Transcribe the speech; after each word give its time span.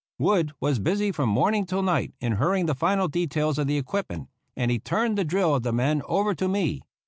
Wood 0.17 0.53
was 0.59 0.79
busy 0.79 1.11
from 1.11 1.29
morning 1.29 1.63
till 1.67 1.83
night 1.83 2.15
in 2.19 2.31
hurry 2.31 2.61
ing 2.61 2.65
the 2.65 2.73
final 2.73 3.07
details 3.07 3.59
6f 3.59 3.67
the 3.67 3.77
equipment, 3.77 4.29
and 4.57 4.71
he 4.71 4.79
turned 4.79 5.15
the 5.15 5.23
drill 5.23 5.53
of 5.53 5.61
the 5.61 5.71
men 5.71 6.01
over 6.07 6.33
to 6.33 6.47
me. 6.47 6.81